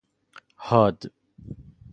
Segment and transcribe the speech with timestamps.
[0.65, 0.99] حاد